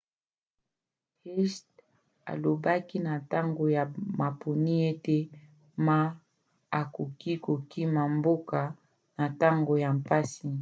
hsieh 1.21 1.53
alobaki 2.31 2.97
na 3.05 3.13
ntango 3.23 3.63
ya 3.77 3.83
maponi 4.19 4.73
ete 4.91 5.17
ma 5.85 5.99
akoki 6.81 7.31
kokima 7.45 8.01
mboka 8.17 8.59
na 9.17 9.25
ntango 9.33 9.73
ya 9.83 9.89
mpasi 9.99 10.47